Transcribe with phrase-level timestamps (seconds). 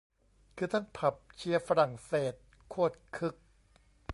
[0.55, 2.33] คือทั้งผับเชียร์ฝรั่งเศส
[2.69, 3.35] โคตรคึก